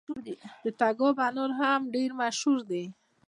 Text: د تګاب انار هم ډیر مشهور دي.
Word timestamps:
د 0.63 0.65
تګاب 0.79 1.17
انار 1.27 1.51
هم 1.61 1.79
ډیر 1.95 2.09
مشهور 2.21 2.59
دي. 2.69 2.83